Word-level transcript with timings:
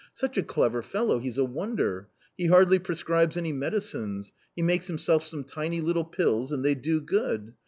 Such 0.15 0.35
a 0.35 0.41
clever 0.41 0.81
fellow, 0.81 1.19
he's 1.19 1.37
a 1.37 1.45
wonder! 1.45 2.09
He 2.35 2.47
hardly 2.47 2.79
prescribes 2.79 3.37
any 3.37 3.53
medicines; 3.53 4.33
he 4.55 4.63
makes 4.63 4.87
himself 4.87 5.23
some 5.27 5.43
tiny 5.43 5.79
little 5.79 6.05
pills.... 6.05 6.51
and 6.51 6.65
they 6.65 6.73
do 6.73 6.99
good. 6.99 7.53